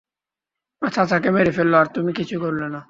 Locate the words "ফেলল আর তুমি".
1.57-2.11